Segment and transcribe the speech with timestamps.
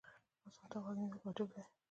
[0.47, 1.63] اذان ته غوږ نیول واجب دی.